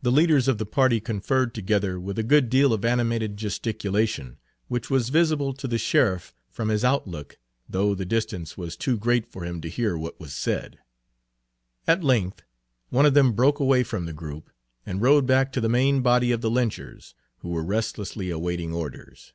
The 0.00 0.10
leaders 0.10 0.48
of 0.48 0.56
the 0.56 0.64
party 0.64 0.98
conferred 0.98 1.54
together 1.54 2.00
with 2.00 2.18
a 2.18 2.22
good 2.22 2.48
deal 2.48 2.72
of 2.72 2.86
animated 2.86 3.36
gesticulation, 3.36 4.38
which 4.68 4.88
was 4.88 5.10
visible 5.10 5.52
to 5.52 5.68
the 5.68 5.76
sheriff 5.76 6.32
from 6.48 6.70
his 6.70 6.84
outlook, 6.86 7.32
Page 7.32 7.38
79 7.66 7.66
though 7.68 7.94
the 7.96 8.06
distance 8.06 8.56
was 8.56 8.78
too 8.78 8.96
great 8.96 9.26
for 9.30 9.44
him 9.44 9.60
to 9.60 9.68
hear 9.68 9.98
what 9.98 10.18
was 10.18 10.32
said. 10.32 10.78
At 11.86 12.02
length 12.02 12.44
one 12.88 13.04
of 13.04 13.12
them 13.12 13.32
broke 13.34 13.60
away 13.60 13.82
from 13.82 14.06
the 14.06 14.14
group, 14.14 14.48
and 14.86 15.02
rode 15.02 15.26
back 15.26 15.52
to 15.52 15.60
the 15.60 15.68
main 15.68 16.00
body 16.00 16.32
of 16.32 16.40
the 16.40 16.50
lynchers, 16.50 17.14
who 17.40 17.50
were 17.50 17.62
restlessly 17.62 18.30
awaiting 18.30 18.72
orders. 18.72 19.34